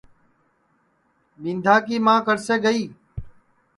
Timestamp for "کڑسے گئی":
2.25-2.83